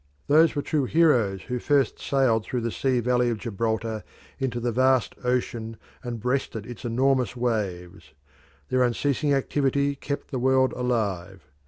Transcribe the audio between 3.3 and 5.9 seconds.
Gibraltar into the vast ocean